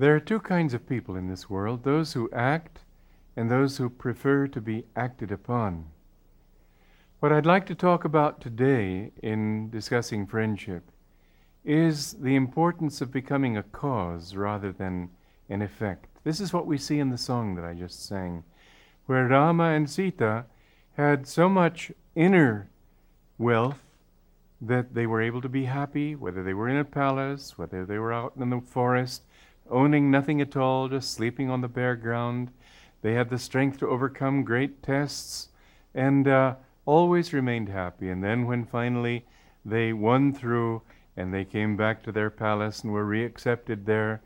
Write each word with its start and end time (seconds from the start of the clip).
There 0.00 0.14
are 0.14 0.20
two 0.20 0.38
kinds 0.38 0.74
of 0.74 0.88
people 0.88 1.16
in 1.16 1.26
this 1.26 1.50
world 1.50 1.82
those 1.82 2.12
who 2.12 2.30
act 2.32 2.84
and 3.36 3.50
those 3.50 3.78
who 3.78 3.90
prefer 3.90 4.46
to 4.46 4.60
be 4.60 4.84
acted 4.94 5.32
upon. 5.32 5.86
What 7.18 7.32
I'd 7.32 7.44
like 7.44 7.66
to 7.66 7.74
talk 7.74 8.04
about 8.04 8.40
today 8.40 9.10
in 9.24 9.70
discussing 9.70 10.24
friendship 10.24 10.84
is 11.64 12.12
the 12.12 12.36
importance 12.36 13.00
of 13.00 13.10
becoming 13.10 13.56
a 13.56 13.64
cause 13.64 14.36
rather 14.36 14.70
than 14.70 15.10
an 15.48 15.62
effect. 15.62 16.06
This 16.22 16.38
is 16.38 16.52
what 16.52 16.66
we 16.66 16.78
see 16.78 17.00
in 17.00 17.10
the 17.10 17.18
song 17.18 17.56
that 17.56 17.64
I 17.64 17.74
just 17.74 18.06
sang, 18.06 18.44
where 19.06 19.26
Rama 19.26 19.70
and 19.70 19.90
Sita 19.90 20.44
had 20.96 21.26
so 21.26 21.48
much 21.48 21.90
inner 22.14 22.70
wealth 23.36 23.82
that 24.60 24.94
they 24.94 25.06
were 25.06 25.22
able 25.22 25.40
to 25.40 25.48
be 25.48 25.64
happy, 25.64 26.14
whether 26.14 26.44
they 26.44 26.54
were 26.54 26.68
in 26.68 26.76
a 26.76 26.84
palace, 26.84 27.58
whether 27.58 27.84
they 27.84 27.98
were 27.98 28.12
out 28.12 28.34
in 28.38 28.50
the 28.50 28.60
forest, 28.60 29.22
owning 29.70 30.10
nothing 30.10 30.40
at 30.40 30.56
all, 30.56 30.88
just 30.88 31.12
sleeping 31.12 31.50
on 31.50 31.60
the 31.60 31.68
bare 31.68 31.96
ground. 31.96 32.50
They 33.02 33.14
had 33.14 33.30
the 33.30 33.38
strength 33.38 33.78
to 33.78 33.88
overcome 33.88 34.44
great 34.44 34.82
tests 34.82 35.48
and 35.94 36.26
uh, 36.26 36.54
always 36.84 37.32
remained 37.32 37.68
happy. 37.68 38.10
And 38.10 38.22
then, 38.22 38.46
when 38.46 38.64
finally 38.64 39.24
they 39.64 39.92
won 39.92 40.32
through 40.32 40.82
and 41.16 41.32
they 41.32 41.44
came 41.44 41.76
back 41.76 42.02
to 42.02 42.12
their 42.12 42.30
palace 42.30 42.82
and 42.82 42.92
were 42.92 43.04
reaccepted 43.04 43.84
there, 43.84 44.20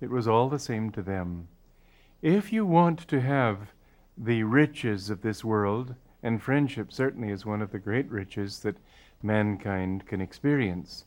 it 0.00 0.10
was 0.10 0.28
all 0.28 0.48
the 0.48 0.58
same 0.58 0.90
to 0.92 1.02
them. 1.02 1.48
If 2.22 2.52
you 2.52 2.66
want 2.66 3.06
to 3.08 3.20
have 3.20 3.72
the 4.16 4.42
riches 4.42 5.10
of 5.10 5.22
this 5.22 5.44
world, 5.44 5.94
and 6.22 6.42
friendship 6.42 6.92
certainly 6.92 7.30
is 7.30 7.46
one 7.46 7.62
of 7.62 7.70
the 7.70 7.78
great 7.78 8.10
riches 8.10 8.60
that 8.60 8.76
mankind 9.22 10.06
can 10.06 10.20
experience, 10.20 11.04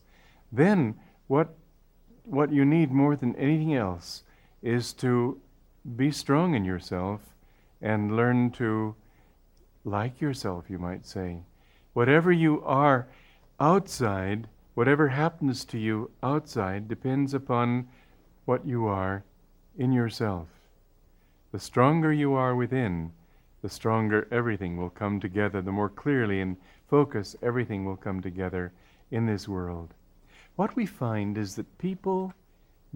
then 0.50 0.94
what 1.26 1.54
what 2.24 2.52
you 2.52 2.64
need 2.64 2.90
more 2.90 3.16
than 3.16 3.36
anything 3.36 3.74
else 3.74 4.22
is 4.62 4.92
to 4.94 5.40
be 5.96 6.10
strong 6.10 6.54
in 6.54 6.64
yourself 6.64 7.20
and 7.80 8.16
learn 8.16 8.50
to 8.52 8.94
like 9.84 10.20
yourself, 10.20 10.66
you 10.68 10.78
might 10.78 11.04
say. 11.04 11.40
Whatever 11.92 12.30
you 12.30 12.62
are 12.64 13.08
outside, 13.58 14.48
whatever 14.74 15.08
happens 15.08 15.64
to 15.64 15.78
you 15.78 16.10
outside, 16.22 16.88
depends 16.88 17.34
upon 17.34 17.88
what 18.44 18.64
you 18.64 18.86
are 18.86 19.24
in 19.76 19.92
yourself. 19.92 20.48
The 21.50 21.58
stronger 21.58 22.12
you 22.12 22.32
are 22.34 22.54
within, 22.54 23.12
the 23.60 23.68
stronger 23.68 24.26
everything 24.30 24.76
will 24.76 24.90
come 24.90 25.20
together, 25.20 25.60
the 25.60 25.72
more 25.72 25.88
clearly 25.88 26.40
and 26.40 26.56
focus 26.88 27.36
everything 27.42 27.84
will 27.84 27.96
come 27.96 28.20
together 28.20 28.72
in 29.10 29.26
this 29.26 29.48
world. 29.48 29.92
What 30.56 30.76
we 30.76 30.86
find 30.86 31.38
is 31.38 31.56
that 31.56 31.78
people, 31.78 32.34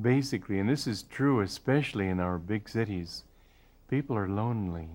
basically, 0.00 0.58
and 0.58 0.68
this 0.68 0.86
is 0.86 1.02
true 1.02 1.40
especially 1.40 2.08
in 2.08 2.20
our 2.20 2.38
big 2.38 2.68
cities, 2.68 3.24
people 3.88 4.16
are 4.16 4.28
lonely. 4.28 4.88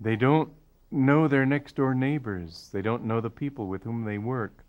They 0.00 0.16
don't 0.16 0.50
know 0.90 1.28
their 1.28 1.44
next 1.44 1.76
door 1.76 1.94
neighbors, 1.94 2.70
they 2.72 2.80
don't 2.80 3.04
know 3.04 3.20
the 3.20 3.30
people 3.30 3.66
with 3.66 3.84
whom 3.84 4.04
they 4.04 4.18
work. 4.18 4.64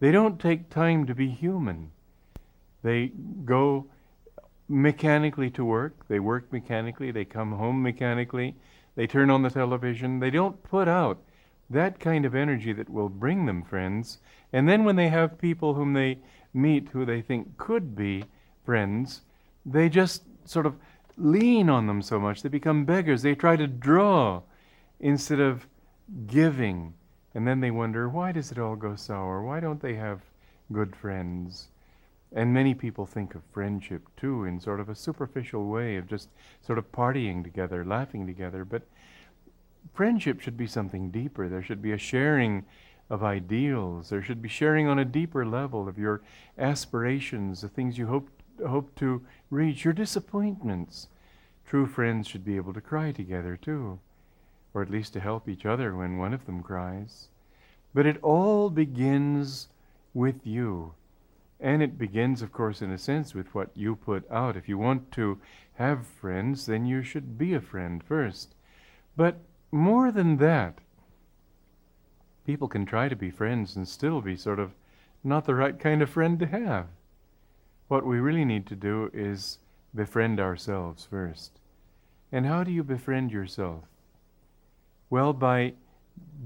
They 0.00 0.12
don't 0.12 0.38
take 0.38 0.68
time 0.68 1.06
to 1.06 1.14
be 1.14 1.28
human. 1.28 1.90
They 2.82 3.12
go 3.44 3.86
mechanically 4.68 5.50
to 5.50 5.64
work, 5.64 6.06
they 6.08 6.20
work 6.20 6.52
mechanically, 6.52 7.10
they 7.10 7.24
come 7.24 7.52
home 7.52 7.82
mechanically, 7.82 8.56
they 8.94 9.06
turn 9.06 9.30
on 9.30 9.42
the 9.42 9.50
television. 9.50 10.20
They 10.20 10.30
don't 10.30 10.62
put 10.62 10.86
out 10.86 11.18
that 11.70 11.98
kind 11.98 12.24
of 12.24 12.34
energy 12.34 12.72
that 12.72 12.90
will 12.90 13.08
bring 13.08 13.46
them 13.46 13.62
friends. 13.62 14.18
And 14.52 14.68
then 14.68 14.84
when 14.84 14.96
they 14.96 15.08
have 15.08 15.38
people 15.38 15.74
whom 15.74 15.92
they 15.92 16.18
meet 16.52 16.88
who 16.90 17.04
they 17.04 17.22
think 17.22 17.56
could 17.56 17.96
be 17.96 18.24
friends, 18.64 19.22
they 19.66 19.88
just 19.88 20.22
sort 20.44 20.66
of 20.66 20.76
lean 21.16 21.68
on 21.68 21.86
them 21.86 22.02
so 22.02 22.18
much. 22.18 22.42
They 22.42 22.48
become 22.48 22.84
beggars. 22.84 23.22
They 23.22 23.34
try 23.34 23.56
to 23.56 23.66
draw 23.66 24.42
instead 25.00 25.40
of 25.40 25.66
giving. 26.26 26.94
And 27.34 27.46
then 27.46 27.60
they 27.60 27.70
wonder, 27.70 28.08
why 28.08 28.32
does 28.32 28.52
it 28.52 28.58
all 28.58 28.76
go 28.76 28.94
sour? 28.94 29.42
Why 29.42 29.60
don't 29.60 29.80
they 29.80 29.94
have 29.94 30.20
good 30.72 30.94
friends? 30.94 31.68
And 32.32 32.52
many 32.52 32.74
people 32.74 33.06
think 33.06 33.34
of 33.34 33.42
friendship 33.52 34.02
too 34.16 34.44
in 34.44 34.60
sort 34.60 34.80
of 34.80 34.88
a 34.88 34.94
superficial 34.94 35.66
way 35.66 35.96
of 35.96 36.08
just 36.08 36.28
sort 36.62 36.78
of 36.78 36.90
partying 36.90 37.44
together, 37.44 37.84
laughing 37.84 38.26
together. 38.26 38.64
But 38.64 38.82
friendship 39.94 40.40
should 40.40 40.56
be 40.56 40.66
something 40.66 41.10
deeper. 41.10 41.48
There 41.48 41.62
should 41.62 41.80
be 41.80 41.92
a 41.92 41.98
sharing 41.98 42.64
of 43.08 43.22
ideals. 43.22 44.10
There 44.10 44.22
should 44.22 44.42
be 44.42 44.48
sharing 44.48 44.86
on 44.88 44.98
a 44.98 45.04
deeper 45.04 45.46
level 45.46 45.88
of 45.88 45.98
your 45.98 46.22
aspirations, 46.58 47.60
the 47.60 47.68
things 47.68 47.98
you 47.98 48.06
hope 48.06 48.28
hope 48.66 48.94
to 48.96 49.22
reach, 49.50 49.84
your 49.84 49.92
disappointments. 49.92 51.08
True 51.66 51.86
friends 51.86 52.28
should 52.28 52.44
be 52.44 52.56
able 52.56 52.72
to 52.72 52.80
cry 52.80 53.10
together 53.10 53.56
too, 53.56 53.98
or 54.72 54.82
at 54.82 54.90
least 54.90 55.12
to 55.14 55.20
help 55.20 55.48
each 55.48 55.66
other 55.66 55.94
when 55.94 56.18
one 56.18 56.32
of 56.32 56.46
them 56.46 56.62
cries. 56.62 57.28
But 57.92 58.06
it 58.06 58.22
all 58.22 58.70
begins 58.70 59.68
with 60.12 60.46
you. 60.46 60.94
And 61.60 61.82
it 61.82 61.98
begins, 61.98 62.42
of 62.42 62.52
course, 62.52 62.82
in 62.82 62.90
a 62.90 62.98
sense, 62.98 63.34
with 63.34 63.54
what 63.54 63.70
you 63.74 63.96
put 63.96 64.30
out. 64.30 64.56
If 64.56 64.68
you 64.68 64.76
want 64.76 65.10
to 65.12 65.40
have 65.74 66.06
friends, 66.06 66.66
then 66.66 66.84
you 66.84 67.02
should 67.02 67.38
be 67.38 67.54
a 67.54 67.60
friend 67.60 68.02
first. 68.02 68.54
But 69.16 69.38
more 69.74 70.12
than 70.12 70.36
that, 70.36 70.78
people 72.46 72.68
can 72.68 72.86
try 72.86 73.08
to 73.08 73.16
be 73.16 73.30
friends 73.30 73.74
and 73.74 73.88
still 73.88 74.20
be 74.20 74.36
sort 74.36 74.60
of 74.60 74.70
not 75.24 75.44
the 75.44 75.54
right 75.54 75.78
kind 75.80 76.00
of 76.00 76.08
friend 76.08 76.38
to 76.38 76.46
have. 76.46 76.86
What 77.88 78.06
we 78.06 78.20
really 78.20 78.44
need 78.44 78.66
to 78.68 78.76
do 78.76 79.10
is 79.12 79.58
befriend 79.92 80.38
ourselves 80.38 81.06
first. 81.10 81.58
And 82.30 82.46
how 82.46 82.62
do 82.62 82.70
you 82.70 82.84
befriend 82.84 83.32
yourself? 83.32 83.82
Well, 85.10 85.32
by 85.32 85.74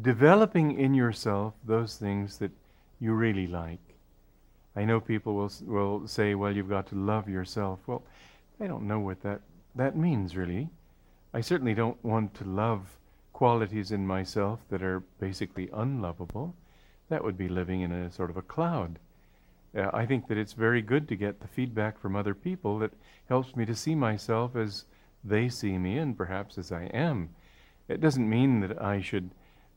developing 0.00 0.78
in 0.78 0.95
yourself 0.95 1.53
those 1.65 1.97
things 1.97 2.39
that 2.39 2.53
you 2.99 3.12
really 3.12 3.47
like. 3.47 3.78
I 4.75 4.84
know 4.84 5.00
people 5.00 5.34
will 5.34 5.53
will 5.66 6.06
say, 6.06 6.34
"Well, 6.34 6.55
you've 6.55 6.69
got 6.69 6.87
to 6.89 6.95
love 6.95 7.28
yourself." 7.28 7.81
Well, 7.87 8.03
I 8.60 8.66
don't 8.66 8.87
know 8.87 9.00
what 9.00 9.22
that 9.22 9.41
that 9.75 9.97
means 9.97 10.37
really. 10.37 10.71
I 11.34 11.41
certainly 11.41 11.75
don't 11.75 12.03
want 12.05 12.34
to 12.34 12.45
love 12.45 12.97
qualities 13.38 13.93
in 13.93 14.04
myself 14.04 14.59
that 14.69 14.82
are 14.82 14.99
basically 15.21 15.71
unlovable, 15.72 16.56
that 17.09 17.22
would 17.22 17.38
be 17.38 17.49
living 17.49 17.82
in 17.82 17.93
a 17.93 18.10
sort 18.10 18.31
of 18.31 18.37
a 18.37 18.43
cloud. 18.43 18.99
Uh, 19.76 19.88
I 19.94 20.06
think 20.06 20.26
that 20.26 20.37
it's 20.37 20.54
very 20.54 20.82
good 20.82 21.06
to 21.06 21.15
get 21.15 21.38
the 21.38 21.47
feedback 21.47 22.00
from 22.00 22.16
other 22.16 22.34
people 22.34 22.81
that 22.81 22.91
helps 23.28 23.54
me 23.54 23.65
to 23.66 23.77
see 23.77 23.94
myself 23.94 24.56
as 24.56 24.87
they 25.22 25.48
see 25.48 25.78
me 25.78 25.98
and 25.98 26.16
perhaps 26.16 26.59
as 26.59 26.72
I 26.72 26.87
am. 26.87 27.28
It 27.87 28.00
doesn't 28.00 28.28
mean 28.28 28.59
that 28.59 28.82
I 28.82 29.00
should 29.00 29.31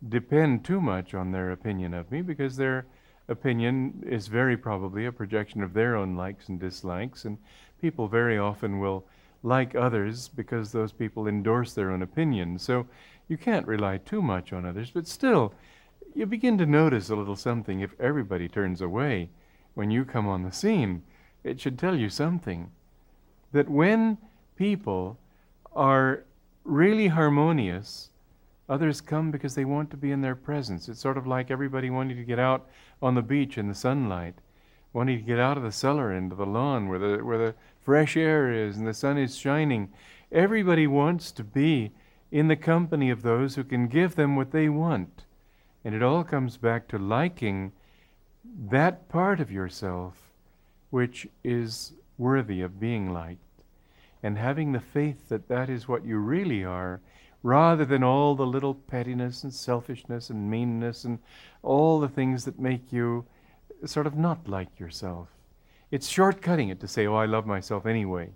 depend 0.10 0.66
too 0.66 0.82
much 0.82 1.14
on 1.14 1.32
their 1.32 1.52
opinion 1.52 1.94
of 1.94 2.12
me 2.12 2.24
because 2.24 2.58
their 2.58 2.88
opinion 3.28 4.04
is 4.08 4.26
very 4.26 4.58
probably 4.58 5.06
a 5.06 5.12
projection 5.12 5.62
of 5.62 5.74
their 5.76 5.96
own 5.96 6.16
likes 6.16 6.50
and 6.50 6.60
dislikes, 6.60 7.26
and 7.26 7.38
people 7.80 8.08
very 8.08 8.40
often 8.40 8.80
will 8.80 9.06
like 9.44 9.76
others 9.76 10.30
because 10.30 10.72
those 10.72 10.92
people 10.92 11.28
endorse 11.28 11.74
their 11.74 11.92
own 11.92 12.02
opinion. 12.02 12.58
So 12.58 12.88
you 13.32 13.38
can't 13.38 13.66
rely 13.66 13.98
too 13.98 14.22
much 14.22 14.52
on 14.52 14.66
others, 14.66 14.92
but 14.92 15.08
still, 15.08 15.54
you 16.14 16.26
begin 16.26 16.58
to 16.58 16.66
notice 16.66 17.10
a 17.10 17.16
little 17.16 17.38
something 17.38 17.80
if 17.80 17.98
everybody 17.98 18.50
turns 18.50 18.82
away 18.82 19.30
when 19.74 19.90
you 19.90 20.04
come 20.04 20.28
on 20.28 20.44
the 20.44 20.52
scene. 20.52 21.02
It 21.42 21.58
should 21.58 21.80
tell 21.80 21.96
you 21.96 22.10
something. 22.10 22.72
That 23.54 23.70
when 23.70 24.18
people 24.58 25.18
are 25.74 26.26
really 26.66 27.08
harmonious, 27.08 28.10
others 28.68 29.00
come 29.00 29.32
because 29.32 29.56
they 29.56 29.64
want 29.64 29.90
to 29.92 29.98
be 29.98 30.12
in 30.12 30.20
their 30.20 30.36
presence. 30.36 30.90
It's 30.90 31.00
sort 31.00 31.18
of 31.18 31.26
like 31.26 31.50
everybody 31.50 31.90
wanting 31.90 32.18
to 32.18 32.26
get 32.26 32.38
out 32.38 32.68
on 33.02 33.16
the 33.16 33.22
beach 33.22 33.58
in 33.58 33.70
the 33.70 33.74
sunlight, 33.74 34.36
wanting 34.92 35.20
to 35.20 35.24
get 35.24 35.40
out 35.40 35.56
of 35.56 35.64
the 35.64 35.72
cellar 35.72 36.12
into 36.12 36.36
the 36.36 36.46
lawn 36.46 36.90
where 36.90 37.00
the, 37.00 37.24
where 37.24 37.38
the 37.38 37.56
fresh 37.80 38.18
air 38.18 38.52
is 38.52 38.76
and 38.76 38.86
the 38.86 38.94
sun 38.94 39.18
is 39.18 39.38
shining. 39.38 39.90
Everybody 40.34 40.86
wants 40.86 41.32
to 41.32 41.46
be 41.46 41.94
in 42.32 42.48
the 42.48 42.56
company 42.56 43.10
of 43.10 43.22
those 43.22 43.56
who 43.56 43.64
can 43.64 43.88
give 43.88 44.16
them 44.16 44.36
what 44.36 44.52
they 44.52 44.70
want. 44.70 45.26
And 45.84 45.94
it 45.94 46.04
all 46.04 46.24
comes 46.24 46.58
back 46.58 46.88
to 46.90 46.98
liking 46.98 47.72
that 48.70 49.10
part 49.10 49.40
of 49.40 49.52
yourself 49.52 50.32
which 50.90 51.28
is 51.44 51.94
worthy 52.18 52.62
of 52.62 52.80
being 52.80 53.14
liked 53.14 53.40
and 54.24 54.38
having 54.38 54.72
the 54.72 54.80
faith 54.80 55.30
that 55.30 55.48
that 55.48 55.70
is 55.70 55.88
what 55.88 56.06
you 56.06 56.18
really 56.18 56.64
are 56.64 57.02
rather 57.44 57.86
than 57.86 58.04
all 58.04 58.36
the 58.36 58.46
little 58.46 58.76
pettiness 58.76 59.44
and 59.44 59.54
selfishness 59.54 60.30
and 60.30 60.50
meanness 60.50 61.06
and 61.06 61.18
all 61.64 62.00
the 62.00 62.10
things 62.10 62.46
that 62.46 62.60
make 62.60 62.92
you 62.92 63.26
sort 63.86 64.06
of 64.06 64.16
not 64.16 64.48
like 64.48 64.80
yourself. 64.80 65.28
It's 65.90 66.12
shortcutting 66.12 66.72
it 66.72 66.80
to 66.82 66.88
say, 66.88 67.08
oh, 67.08 67.16
I 67.16 67.26
love 67.26 67.48
myself 67.48 67.86
anyway. 67.86 68.30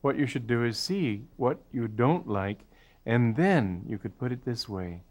What 0.00 0.18
you 0.18 0.26
should 0.26 0.46
do 0.46 0.64
is 0.64 0.76
see 0.76 1.22
what 1.36 1.58
you 1.72 1.88
don't 1.88 2.28
like 2.28 2.60
and 3.06 3.36
then 3.36 3.84
you 3.88 3.96
could 3.96 4.18
put 4.18 4.32
it 4.32 4.44
this 4.44 4.68
way 4.68 5.02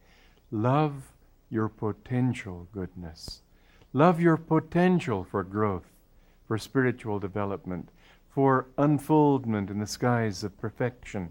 love 0.51 1.13
your 1.50 1.69
potential 1.69 2.68
goodness. 2.74 3.42
Love 3.94 4.19
your 4.19 4.36
potential 4.36 5.24
for 5.24 5.44
growth, 5.44 5.89
for 6.47 6.57
spiritual 6.57 7.18
development, 7.18 7.89
for 8.30 8.68
unfoldment 8.77 9.69
in 9.69 9.80
the 9.80 9.88
skies 9.88 10.44
of 10.44 10.59
perfection. 10.59 11.30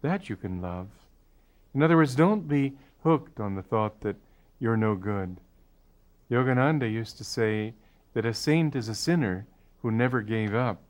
That 0.00 0.28
you 0.28 0.36
can 0.36 0.62
love. 0.62 0.86
In 1.74 1.82
other 1.82 1.96
words, 1.96 2.14
don't 2.14 2.46
be 2.46 2.74
hooked 3.02 3.40
on 3.40 3.56
the 3.56 3.62
thought 3.62 4.00
that 4.02 4.16
you're 4.60 4.76
no 4.76 4.94
good. 4.94 5.40
Yogananda 6.30 6.90
used 6.90 7.18
to 7.18 7.24
say 7.24 7.74
that 8.14 8.24
a 8.24 8.34
saint 8.34 8.76
is 8.76 8.88
a 8.88 8.94
sinner 8.94 9.46
who 9.82 9.90
never 9.90 10.22
gave 10.22 10.54
up. 10.54 10.82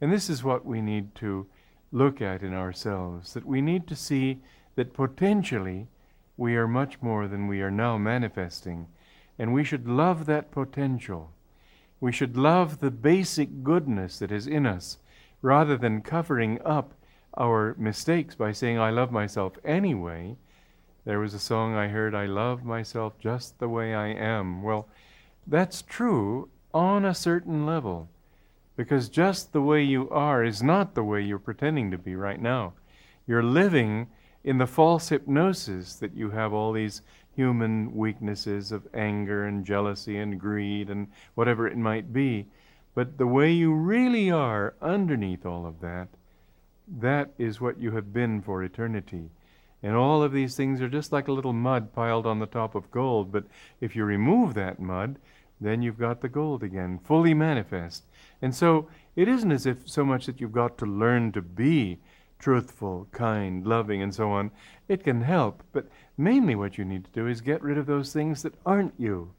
And 0.00 0.12
this 0.12 0.30
is 0.30 0.44
what 0.44 0.64
we 0.64 0.80
need 0.80 1.14
to 1.16 1.46
look 1.90 2.20
at 2.20 2.42
in 2.42 2.54
ourselves 2.54 3.34
that 3.34 3.46
we 3.46 3.60
need 3.60 3.86
to 3.86 3.96
see 3.96 4.40
that 4.76 4.92
potentially 4.92 5.88
we 6.36 6.54
are 6.56 6.68
much 6.68 7.00
more 7.02 7.26
than 7.26 7.48
we 7.48 7.60
are 7.60 7.70
now 7.70 7.98
manifesting. 7.98 8.86
And 9.38 9.52
we 9.52 9.64
should 9.64 9.88
love 9.88 10.26
that 10.26 10.50
potential. 10.50 11.32
We 12.00 12.12
should 12.12 12.36
love 12.36 12.78
the 12.78 12.90
basic 12.90 13.64
goodness 13.64 14.18
that 14.18 14.30
is 14.30 14.46
in 14.46 14.66
us 14.66 14.98
rather 15.42 15.76
than 15.76 16.02
covering 16.02 16.60
up 16.64 16.94
our 17.36 17.74
mistakes 17.78 18.34
by 18.34 18.52
saying, 18.52 18.78
I 18.78 18.90
love 18.90 19.12
myself 19.12 19.54
anyway. 19.64 20.36
There 21.04 21.20
was 21.20 21.34
a 21.34 21.38
song 21.38 21.74
I 21.74 21.88
heard, 21.88 22.14
I 22.14 22.26
love 22.26 22.64
myself 22.64 23.18
just 23.18 23.58
the 23.58 23.68
way 23.68 23.94
I 23.94 24.08
am. 24.08 24.62
Well, 24.62 24.88
that's 25.46 25.82
true 25.82 26.50
on 26.74 27.04
a 27.04 27.14
certain 27.14 27.64
level. 27.64 28.08
Because 28.78 29.08
just 29.08 29.52
the 29.52 29.60
way 29.60 29.82
you 29.82 30.08
are 30.10 30.44
is 30.44 30.62
not 30.62 30.94
the 30.94 31.02
way 31.02 31.20
you're 31.20 31.40
pretending 31.40 31.90
to 31.90 31.98
be 31.98 32.14
right 32.14 32.40
now. 32.40 32.74
You're 33.26 33.42
living 33.42 34.06
in 34.44 34.58
the 34.58 34.68
false 34.68 35.08
hypnosis 35.08 35.96
that 35.96 36.14
you 36.14 36.30
have 36.30 36.52
all 36.52 36.70
these 36.70 37.02
human 37.34 37.92
weaknesses 37.92 38.70
of 38.70 38.86
anger 38.94 39.44
and 39.46 39.66
jealousy 39.66 40.16
and 40.16 40.38
greed 40.38 40.90
and 40.90 41.08
whatever 41.34 41.66
it 41.66 41.76
might 41.76 42.12
be. 42.12 42.46
But 42.94 43.18
the 43.18 43.26
way 43.26 43.50
you 43.50 43.74
really 43.74 44.30
are 44.30 44.76
underneath 44.80 45.44
all 45.44 45.66
of 45.66 45.80
that, 45.80 46.06
that 47.00 47.30
is 47.36 47.60
what 47.60 47.80
you 47.80 47.90
have 47.90 48.12
been 48.12 48.40
for 48.40 48.62
eternity. 48.62 49.30
And 49.82 49.96
all 49.96 50.22
of 50.22 50.30
these 50.30 50.54
things 50.54 50.80
are 50.80 50.88
just 50.88 51.10
like 51.10 51.26
a 51.26 51.32
little 51.32 51.52
mud 51.52 51.92
piled 51.92 52.26
on 52.26 52.38
the 52.38 52.46
top 52.46 52.76
of 52.76 52.92
gold. 52.92 53.32
But 53.32 53.46
if 53.80 53.96
you 53.96 54.04
remove 54.04 54.54
that 54.54 54.78
mud, 54.78 55.18
then 55.60 55.82
you've 55.82 55.98
got 55.98 56.20
the 56.20 56.28
gold 56.28 56.62
again, 56.62 56.98
fully 57.02 57.34
manifest. 57.34 58.04
And 58.40 58.54
so 58.54 58.88
it 59.16 59.28
isn't 59.28 59.52
as 59.52 59.66
if 59.66 59.88
so 59.88 60.04
much 60.04 60.26
that 60.26 60.40
you've 60.40 60.52
got 60.52 60.78
to 60.78 60.86
learn 60.86 61.32
to 61.32 61.42
be 61.42 61.98
truthful, 62.38 63.08
kind, 63.10 63.66
loving, 63.66 64.00
and 64.00 64.14
so 64.14 64.30
on. 64.30 64.50
It 64.86 65.02
can 65.02 65.22
help, 65.22 65.62
but 65.72 65.88
mainly 66.16 66.54
what 66.54 66.78
you 66.78 66.84
need 66.84 67.04
to 67.04 67.10
do 67.10 67.26
is 67.26 67.40
get 67.40 67.62
rid 67.62 67.78
of 67.78 67.86
those 67.86 68.12
things 68.12 68.42
that 68.42 68.54
aren't 68.64 68.94
you. 68.96 69.32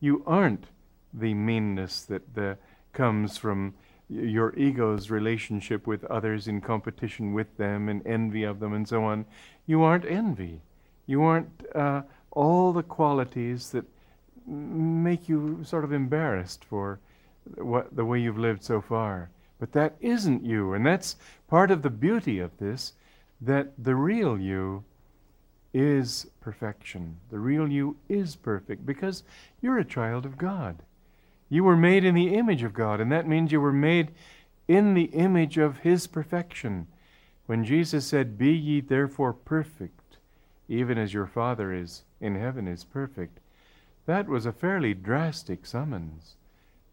You 0.00 0.22
aren't 0.26 0.66
the 1.12 1.32
meanness 1.34 2.02
that 2.02 2.58
comes 2.92 3.38
from 3.38 3.74
your 4.08 4.54
ego's 4.54 5.10
relationship 5.10 5.86
with 5.86 6.04
others 6.04 6.46
in 6.46 6.60
competition 6.60 7.32
with 7.32 7.56
them 7.56 7.88
and 7.88 8.06
envy 8.06 8.44
of 8.44 8.60
them 8.60 8.74
and 8.74 8.86
so 8.86 9.04
on. 9.04 9.24
You 9.66 9.82
aren't 9.82 10.04
envy. 10.04 10.60
You 11.06 11.22
aren't 11.22 11.64
uh, 11.74 12.02
all 12.30 12.72
the 12.72 12.82
qualities 12.82 13.70
that 13.70 13.84
make 14.46 15.28
you 15.28 15.62
sort 15.64 15.84
of 15.84 15.92
embarrassed 15.92 16.64
for 16.64 17.00
what, 17.56 17.94
the 17.94 18.04
way 18.04 18.20
you've 18.20 18.38
lived 18.38 18.62
so 18.62 18.80
far. 18.80 19.30
But 19.58 19.72
that 19.72 19.94
isn't 20.00 20.44
you. 20.44 20.74
And 20.74 20.84
that's 20.84 21.16
part 21.48 21.70
of 21.70 21.82
the 21.82 21.90
beauty 21.90 22.38
of 22.38 22.56
this 22.58 22.92
that 23.40 23.72
the 23.78 23.94
real 23.94 24.38
you 24.38 24.84
is 25.72 26.26
perfection. 26.40 27.16
The 27.30 27.38
real 27.38 27.68
you 27.68 27.96
is 28.08 28.36
perfect 28.36 28.86
because 28.86 29.24
you're 29.60 29.78
a 29.78 29.84
child 29.84 30.24
of 30.24 30.38
God. 30.38 30.82
You 31.48 31.64
were 31.64 31.76
made 31.76 32.04
in 32.04 32.14
the 32.14 32.34
image 32.34 32.62
of 32.62 32.72
God, 32.72 33.00
and 33.00 33.12
that 33.12 33.28
means 33.28 33.52
you 33.52 33.60
were 33.60 33.72
made 33.72 34.12
in 34.66 34.94
the 34.94 35.04
image 35.04 35.58
of 35.58 35.78
His 35.78 36.06
perfection. 36.06 36.86
When 37.46 37.64
Jesus 37.64 38.06
said, 38.06 38.38
Be 38.38 38.52
ye 38.52 38.80
therefore 38.80 39.32
perfect, 39.32 40.16
even 40.68 40.96
as 40.96 41.12
your 41.12 41.26
Father 41.26 41.72
is 41.72 42.04
in 42.20 42.36
heaven 42.36 42.66
is 42.66 42.84
perfect, 42.84 43.40
that 44.06 44.28
was 44.28 44.46
a 44.46 44.52
fairly 44.52 44.94
drastic 44.94 45.66
summons. 45.66 46.36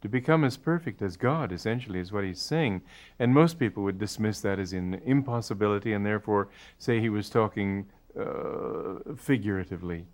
To 0.01 0.09
become 0.09 0.43
as 0.43 0.57
perfect 0.57 1.01
as 1.01 1.15
God, 1.15 1.51
essentially, 1.51 1.99
is 1.99 2.11
what 2.11 2.23
he's 2.23 2.41
saying. 2.41 2.81
And 3.19 3.33
most 3.33 3.59
people 3.59 3.83
would 3.83 3.99
dismiss 3.99 4.41
that 4.41 4.57
as 4.57 4.73
an 4.73 4.99
impossibility 5.05 5.93
and 5.93 6.05
therefore 6.05 6.47
say 6.79 6.99
he 6.99 7.09
was 7.09 7.29
talking 7.29 7.85
uh, 8.19 9.13
figuratively. 9.15 10.05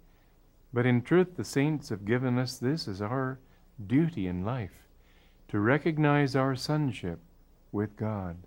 But 0.74 0.86
in 0.86 1.02
truth, 1.02 1.38
the 1.38 1.46
saints 1.46 1.90
have 1.90 2.06
given 2.06 2.38
us 2.38 2.58
this 2.58 2.88
as 2.88 3.02
our 3.02 3.40
duty 3.86 4.28
in 4.28 4.44
life 4.44 4.88
to 5.48 5.60
recognize 5.60 6.36
our 6.36 6.56
sonship 6.56 7.20
with 7.72 7.96
God, 7.96 8.38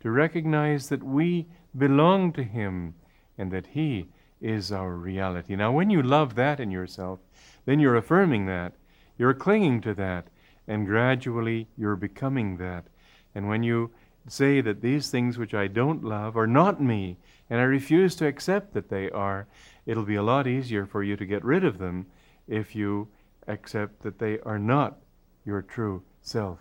to 0.00 0.10
recognize 0.10 0.88
that 0.88 1.02
we 1.02 1.46
belong 1.76 2.32
to 2.32 2.42
Him 2.42 2.94
and 3.36 3.50
that 3.52 3.68
He 3.68 4.06
is 4.40 4.70
our 4.72 4.94
reality. 4.94 5.56
Now, 5.56 5.72
when 5.72 5.90
you 5.90 6.02
love 6.02 6.34
that 6.36 6.60
in 6.60 6.70
yourself, 6.70 7.18
then 7.64 7.80
you're 7.80 7.96
affirming 7.96 8.46
that, 8.46 8.72
you're 9.16 9.34
clinging 9.34 9.80
to 9.82 9.94
that, 9.94 10.28
and 10.66 10.86
gradually 10.86 11.66
you're 11.76 11.96
becoming 11.96 12.56
that. 12.58 12.84
And 13.34 13.48
when 13.48 13.62
you 13.62 13.90
say 14.28 14.60
that 14.60 14.80
these 14.80 15.10
things 15.10 15.38
which 15.38 15.54
I 15.54 15.66
don't 15.66 16.04
love 16.04 16.36
are 16.36 16.46
not 16.46 16.80
me, 16.80 17.16
and 17.50 17.60
I 17.60 17.64
refuse 17.64 18.14
to 18.16 18.26
accept 18.26 18.74
that 18.74 18.88
they 18.90 19.10
are, 19.10 19.46
it'll 19.86 20.04
be 20.04 20.16
a 20.16 20.22
lot 20.22 20.46
easier 20.46 20.86
for 20.86 21.02
you 21.02 21.16
to 21.16 21.26
get 21.26 21.44
rid 21.44 21.64
of 21.64 21.78
them 21.78 22.06
if 22.46 22.76
you 22.76 23.08
accept 23.46 24.02
that 24.02 24.18
they 24.18 24.38
are 24.40 24.58
not 24.58 24.98
your 25.44 25.62
true 25.62 26.02
self. 26.20 26.58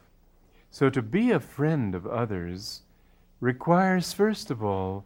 So 0.71 0.89
to 0.89 1.01
be 1.01 1.31
a 1.31 1.39
friend 1.39 1.93
of 1.93 2.07
others 2.07 2.83
requires, 3.39 4.13
first 4.13 4.49
of 4.49 4.63
all, 4.63 5.05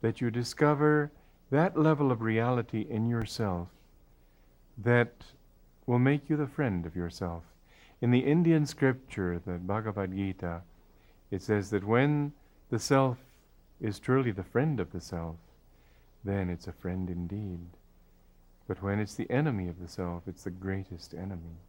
that 0.00 0.20
you 0.20 0.30
discover 0.30 1.12
that 1.50 1.78
level 1.78 2.12
of 2.12 2.20
reality 2.20 2.86
in 2.88 3.08
yourself 3.08 3.68
that 4.76 5.24
will 5.86 5.98
make 5.98 6.28
you 6.28 6.36
the 6.36 6.46
friend 6.46 6.84
of 6.84 6.94
yourself. 6.94 7.42
In 8.00 8.10
the 8.10 8.20
Indian 8.20 8.66
scripture, 8.66 9.40
the 9.44 9.52
Bhagavad 9.52 10.14
Gita, 10.14 10.62
it 11.30 11.42
says 11.42 11.70
that 11.70 11.84
when 11.84 12.32
the 12.70 12.78
self 12.78 13.18
is 13.80 13.98
truly 13.98 14.30
the 14.30 14.44
friend 14.44 14.78
of 14.78 14.92
the 14.92 15.00
self, 15.00 15.36
then 16.24 16.50
it's 16.50 16.66
a 16.66 16.72
friend 16.72 17.08
indeed. 17.08 17.60
But 18.66 18.82
when 18.82 18.98
it's 18.98 19.14
the 19.14 19.30
enemy 19.30 19.68
of 19.68 19.80
the 19.80 19.88
self, 19.88 20.24
it's 20.26 20.44
the 20.44 20.50
greatest 20.50 21.14
enemy. 21.14 21.62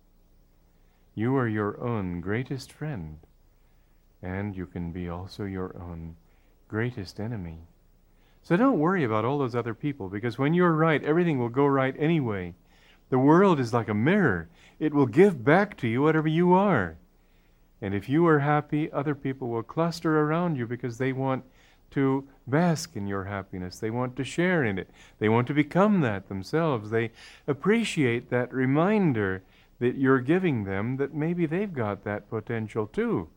You 1.16 1.36
are 1.38 1.48
your 1.48 1.82
own 1.82 2.20
greatest 2.20 2.72
friend, 2.72 3.20
and 4.22 4.56
you 4.56 4.66
can 4.66 4.92
be 4.92 5.08
also 5.08 5.46
your 5.46 5.76
own 5.78 6.18
greatest 6.68 7.20
enemy. 7.20 7.69
So 8.50 8.58
don't 8.58 8.80
worry 8.80 9.04
about 9.04 9.26
all 9.26 9.38
those 9.38 9.54
other 9.54 9.76
people, 9.76 10.10
because 10.10 10.40
when 10.40 10.56
you're 10.56 10.74
right, 10.74 11.04
everything 11.04 11.38
will 11.38 11.50
go 11.50 11.68
right 11.68 11.96
anyway. 12.00 12.56
The 13.12 13.20
world 13.20 13.60
is 13.60 13.76
like 13.76 13.90
a 13.90 13.94
mirror. 13.94 14.50
It 14.80 14.92
will 14.92 15.06
give 15.06 15.44
back 15.44 15.78
to 15.78 15.88
you 15.88 16.02
whatever 16.02 16.28
you 16.28 16.54
are. 16.54 16.98
And 17.80 17.94
if 17.94 18.10
you 18.10 18.26
are 18.26 18.40
happy, 18.40 18.92
other 18.92 19.14
people 19.14 19.50
will 19.50 19.62
cluster 19.62 20.22
around 20.22 20.56
you 20.56 20.66
because 20.66 20.98
they 20.98 21.14
want 21.14 21.44
to 21.92 22.28
bask 22.48 22.96
in 22.96 23.06
your 23.06 23.26
happiness. 23.26 23.78
They 23.78 23.92
want 23.92 24.16
to 24.16 24.24
share 24.24 24.64
in 24.64 24.80
it. 24.80 24.90
They 25.20 25.30
want 25.30 25.46
to 25.50 25.54
become 25.54 26.02
that 26.02 26.28
themselves. 26.28 26.90
They 26.90 27.12
appreciate 27.48 28.32
that 28.32 28.52
reminder 28.52 29.44
that 29.78 29.96
you're 29.96 30.22
giving 30.22 30.64
them 30.64 30.98
that 30.98 31.14
maybe 31.14 31.46
they've 31.46 31.72
got 31.72 32.04
that 32.06 32.32
potential 32.32 32.88
too. 32.88 33.30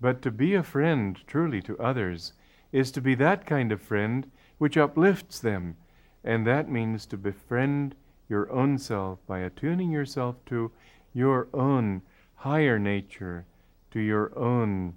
But 0.00 0.22
to 0.22 0.30
be 0.30 0.54
a 0.54 0.62
friend 0.62 1.18
truly 1.26 1.60
to 1.62 1.76
others 1.80 2.34
is 2.72 2.90
to 2.90 3.00
be 3.00 3.14
that 3.14 3.46
kind 3.46 3.70
of 3.70 3.80
friend 3.80 4.30
which 4.58 4.76
uplifts 4.76 5.38
them. 5.38 5.76
And 6.24 6.46
that 6.46 6.70
means 6.70 7.06
to 7.06 7.16
befriend 7.16 7.94
your 8.28 8.50
own 8.50 8.78
self 8.78 9.18
by 9.26 9.40
attuning 9.40 9.90
yourself 9.90 10.36
to 10.46 10.70
your 11.12 11.48
own 11.52 12.02
higher 12.36 12.78
nature, 12.78 13.44
to 13.90 14.00
your 14.00 14.36
own 14.38 14.94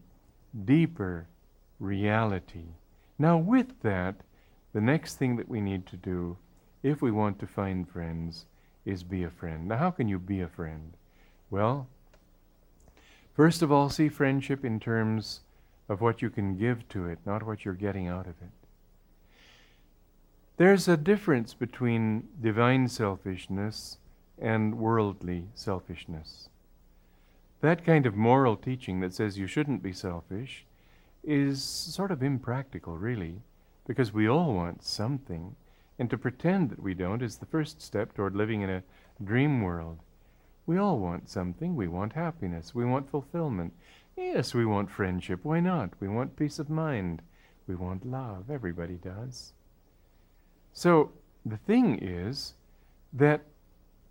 deeper 0.63 1.27
reality. 1.79 2.75
Now, 3.19 3.37
with 3.37 3.81
that, 3.81 4.15
the 4.73 4.81
next 4.81 5.15
thing 5.15 5.35
that 5.35 5.49
we 5.49 5.61
need 5.61 5.85
to 5.87 5.97
do, 5.97 6.37
if 6.83 7.01
we 7.01 7.11
want 7.11 7.39
to 7.39 7.47
find 7.47 7.87
friends, 7.87 8.45
is 8.85 9.03
be 9.03 9.23
a 9.23 9.29
friend. 9.29 9.67
Now, 9.67 9.77
how 9.77 9.91
can 9.91 10.07
you 10.07 10.19
be 10.19 10.41
a 10.41 10.47
friend? 10.47 10.93
Well, 11.49 11.87
first 13.33 13.61
of 13.61 13.71
all, 13.71 13.89
see 13.89 14.09
friendship 14.09 14.63
in 14.63 14.79
terms 14.79 15.41
of 15.87 16.01
what 16.01 16.21
you 16.21 16.29
can 16.29 16.57
give 16.57 16.87
to 16.89 17.05
it, 17.05 17.19
not 17.25 17.43
what 17.43 17.63
you're 17.63 17.73
getting 17.73 18.07
out 18.07 18.27
of 18.27 18.35
it. 18.41 18.51
There's 20.57 20.87
a 20.87 20.97
difference 20.97 21.53
between 21.53 22.29
divine 22.41 22.87
selfishness 22.87 23.97
and 24.39 24.79
worldly 24.79 25.45
selfishness. 25.53 26.49
That 27.61 27.85
kind 27.85 28.05
of 28.05 28.15
moral 28.15 28.55
teaching 28.55 28.99
that 29.01 29.13
says 29.13 29.37
you 29.37 29.47
shouldn't 29.47 29.83
be 29.83 29.93
selfish 29.93 30.65
is 31.23 31.63
sort 31.63 32.11
of 32.11 32.23
impractical, 32.23 32.97
really, 32.97 33.41
because 33.87 34.13
we 34.13 34.27
all 34.27 34.53
want 34.53 34.83
something, 34.83 35.55
and 35.97 36.09
to 36.09 36.17
pretend 36.17 36.69
that 36.69 36.81
we 36.81 36.93
don't 36.93 37.21
is 37.21 37.37
the 37.37 37.45
first 37.45 37.81
step 37.81 38.13
toward 38.13 38.35
living 38.35 38.61
in 38.61 38.69
a 38.69 38.83
dream 39.23 39.61
world. 39.61 39.97
We 40.65 40.77
all 40.77 40.99
want 40.99 41.29
something. 41.29 41.75
We 41.75 41.87
want 41.87 42.13
happiness. 42.13 42.73
We 42.73 42.85
want 42.85 43.09
fulfillment. 43.09 43.73
Yes, 44.17 44.53
we 44.53 44.65
want 44.65 44.89
friendship. 44.89 45.41
Why 45.43 45.59
not? 45.59 45.91
We 45.99 46.07
want 46.07 46.37
peace 46.37 46.59
of 46.59 46.69
mind. 46.69 47.21
We 47.67 47.75
want 47.75 48.05
love. 48.05 48.49
Everybody 48.49 48.95
does. 48.95 49.53
So 50.71 51.11
the 51.45 51.57
thing 51.57 51.99
is 52.01 52.53
that 53.13 53.41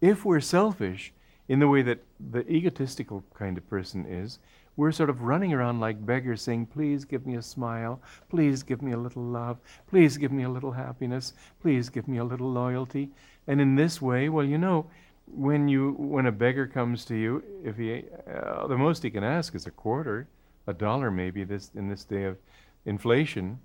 if 0.01 0.25
we're 0.25 0.41
selfish 0.41 1.13
in 1.49 1.59
the 1.59 1.69
way 1.69 1.83
that 1.83 2.03
the 2.31 2.47
egotistical 2.51 3.25
kind 3.35 3.57
of 3.57 3.69
person 3.69 4.05
is, 4.07 4.39
we're 4.77 4.93
sort 4.93 5.09
of 5.09 5.23
running 5.23 5.53
around 5.53 5.81
like 5.81 6.05
beggars 6.05 6.43
saying, 6.43 6.67
Please 6.67 7.05
give 7.05 7.27
me 7.27 7.37
a 7.37 7.43
smile. 7.43 8.01
Please 8.29 8.63
give 8.63 8.83
me 8.83 8.93
a 8.93 8.99
little 8.99 9.23
love. 9.23 9.59
Please 9.89 10.17
give 10.19 10.33
me 10.33 10.43
a 10.43 10.49
little 10.49 10.73
happiness. 10.73 11.33
Please 11.63 11.89
give 11.89 12.09
me 12.09 12.19
a 12.19 12.25
little 12.25 12.51
loyalty. 12.51 13.11
And 13.47 13.61
in 13.61 13.77
this 13.77 14.03
way, 14.03 14.29
well, 14.29 14.45
you 14.45 14.59
know, 14.59 14.87
when 15.27 15.69
you 15.69 15.93
when 15.93 16.27
a 16.27 16.33
beggar 16.33 16.67
comes 16.67 17.05
to 17.07 17.15
you, 17.15 17.43
if 17.65 17.77
he 17.77 18.05
uh, 18.33 18.67
the 18.67 18.77
most 18.77 19.03
he 19.03 19.11
can 19.11 19.25
ask 19.25 19.55
is 19.55 19.67
a 19.67 19.71
quarter, 19.71 20.29
a 20.67 20.73
dollar 20.73 21.11
maybe 21.11 21.45
this 21.45 21.71
in 21.75 21.89
this 21.89 22.05
day 22.05 22.25
of 22.25 22.37
inflation, 22.85 23.59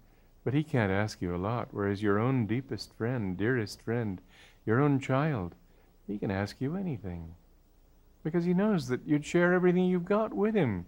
but 0.44 0.54
he 0.54 0.64
can't 0.64 0.92
ask 0.92 1.22
you 1.22 1.36
a 1.36 1.38
lot. 1.38 1.68
Whereas 1.72 2.02
your 2.02 2.20
own 2.20 2.46
deepest 2.46 2.94
friend, 2.94 3.38
dearest 3.38 3.82
friend, 3.82 4.22
your 4.66 4.80
own 4.80 5.00
child, 5.00 5.56
he 6.08 6.18
can 6.18 6.32
ask 6.32 6.60
you 6.60 6.76
anything, 6.76 7.36
because 8.24 8.46
he 8.46 8.54
knows 8.54 8.88
that 8.88 9.06
you'd 9.06 9.26
share 9.26 9.54
everything 9.54 9.86
you've 9.86 10.06
got 10.06 10.34
with 10.34 10.56
him. 10.56 10.86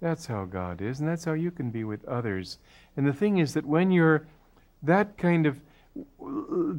That's 0.00 0.26
how 0.26 0.44
God 0.44 0.82
is, 0.82 1.00
and 1.00 1.08
that's 1.08 1.24
how 1.24 1.32
you 1.32 1.50
can 1.50 1.70
be 1.70 1.82
with 1.82 2.04
others. 2.04 2.58
And 2.96 3.06
the 3.06 3.12
thing 3.12 3.38
is 3.38 3.54
that 3.54 3.64
when 3.64 3.90
you're 3.90 4.26
that 4.82 5.16
kind 5.16 5.46
of 5.46 5.60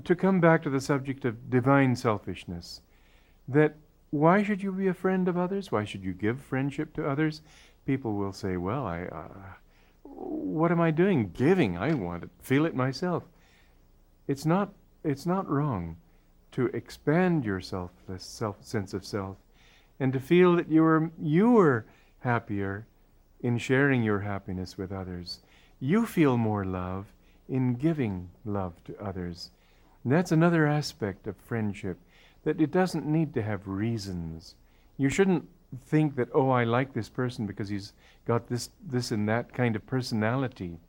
to 0.03 0.15
come 0.15 0.39
back 0.39 0.61
to 0.63 0.69
the 0.69 0.81
subject 0.81 1.25
of 1.25 1.49
divine 1.49 1.95
selfishness, 1.95 2.81
that 3.47 3.75
why 4.11 4.43
should 4.43 4.63
you 4.63 4.71
be 4.71 4.87
a 4.87 4.93
friend 4.93 5.27
of 5.27 5.37
others? 5.37 5.71
Why 5.71 5.83
should 5.83 6.03
you 6.03 6.13
give 6.13 6.39
friendship 6.39 6.93
to 6.93 7.07
others? 7.07 7.41
People 7.85 8.13
will 8.13 8.33
say, 8.33 8.57
well, 8.57 8.85
I, 8.85 9.03
uh, 9.03 9.27
what 10.03 10.71
am 10.71 10.81
I 10.81 10.91
doing? 10.91 11.31
Giving. 11.31 11.77
I 11.77 11.93
want 11.93 12.23
to 12.23 12.29
feel 12.41 12.65
it 12.65 12.75
myself. 12.75 13.23
It's 14.27 14.45
not, 14.45 14.73
it's 15.03 15.25
not 15.25 15.49
wrong 15.49 15.97
to 16.53 16.67
expand 16.67 17.43
your 17.43 17.59
self, 17.59 17.91
self 18.17 18.63
sense 18.63 18.93
of 18.93 19.05
self 19.05 19.37
and 19.99 20.11
to 20.13 20.19
feel 20.19 20.55
that 20.55 20.69
you 20.69 20.83
are, 20.83 21.11
you 21.21 21.57
are 21.59 21.85
happier 22.19 22.85
in 23.41 23.57
sharing 23.57 24.03
your 24.03 24.19
happiness 24.19 24.77
with 24.77 24.91
others. 24.91 25.39
You 25.79 26.05
feel 26.05 26.37
more 26.37 26.65
love 26.65 27.05
in 27.47 27.75
giving 27.75 28.29
love 28.43 28.83
to 28.85 28.99
others. 28.99 29.51
And 30.03 30.11
that's 30.11 30.31
another 30.31 30.65
aspect 30.67 31.27
of 31.27 31.35
friendship 31.37 31.97
that 32.45 32.61
it 32.61 32.71
doesn't 32.71 33.05
need 33.05 33.33
to 33.33 33.41
have 33.41 33.67
reasons. 33.67 34.55
You 34.97 35.09
shouldn't 35.09 35.47
think 35.85 36.15
that, 36.15 36.29
oh, 36.33 36.51
I 36.51 36.63
like 36.63 36.93
this 36.93 37.09
person 37.09 37.45
because 37.45 37.67
he's 37.67 37.91
got 38.25 38.47
this, 38.47 38.69
this 38.87 39.11
and 39.11 39.27
that 39.27 39.53
kind 39.53 39.75
of 39.75 39.85
personality. 39.85 40.79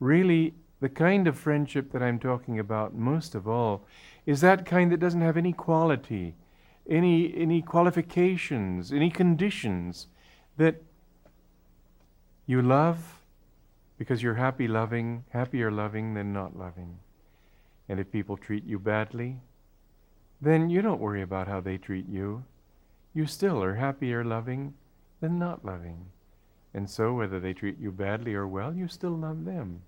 Really, 0.00 0.54
the 0.80 0.88
kind 0.88 1.26
of 1.26 1.36
friendship 1.36 1.92
that 1.92 2.02
I'm 2.02 2.18
talking 2.18 2.58
about 2.58 2.94
most 2.94 3.34
of 3.34 3.46
all 3.46 3.84
is 4.24 4.40
that 4.40 4.64
kind 4.64 4.90
that 4.92 5.00
doesn't 5.00 5.20
have 5.20 5.36
any 5.36 5.52
quality, 5.52 6.34
any, 6.88 7.34
any 7.36 7.60
qualifications, 7.60 8.92
any 8.92 9.10
conditions, 9.10 10.06
that 10.56 10.82
you 12.46 12.62
love 12.62 13.20
because 13.98 14.22
you're 14.22 14.34
happy 14.34 14.68
loving, 14.68 15.24
happier 15.30 15.70
loving 15.70 16.14
than 16.14 16.32
not 16.32 16.56
loving. 16.56 16.98
And 17.88 17.98
if 17.98 18.12
people 18.12 18.36
treat 18.36 18.64
you 18.64 18.78
badly, 18.78 19.40
then 20.40 20.70
you 20.70 20.82
don't 20.82 21.00
worry 21.00 21.22
about 21.22 21.48
how 21.48 21.60
they 21.60 21.78
treat 21.78 22.08
you. 22.08 22.44
You 23.12 23.26
still 23.26 23.62
are 23.62 23.74
happier 23.74 24.24
loving 24.24 24.74
than 25.20 25.38
not 25.38 25.64
loving. 25.64 26.06
And 26.74 26.88
so, 26.88 27.14
whether 27.14 27.40
they 27.40 27.54
treat 27.54 27.78
you 27.78 27.90
badly 27.90 28.34
or 28.34 28.46
well, 28.46 28.74
you 28.74 28.88
still 28.88 29.16
love 29.16 29.44
them. 29.44 29.82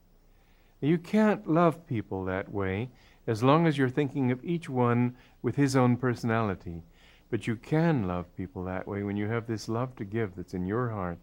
You 0.80 0.98
can't 0.98 1.46
love 1.46 1.86
people 1.86 2.24
that 2.24 2.50
way 2.50 2.90
as 3.26 3.42
long 3.42 3.66
as 3.66 3.76
you're 3.76 3.90
thinking 3.90 4.32
of 4.32 4.44
each 4.44 4.68
one 4.68 5.14
with 5.42 5.56
his 5.56 5.76
own 5.76 5.96
personality. 5.96 6.82
But 7.30 7.46
you 7.46 7.54
can 7.54 8.08
love 8.08 8.34
people 8.36 8.64
that 8.64 8.88
way 8.88 9.02
when 9.02 9.16
you 9.16 9.28
have 9.28 9.46
this 9.46 9.68
love 9.68 9.94
to 9.96 10.04
give 10.04 10.34
that's 10.34 10.54
in 10.54 10.66
your 10.66 10.88
heart, 10.88 11.20